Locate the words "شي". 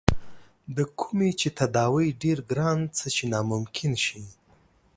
4.05-4.21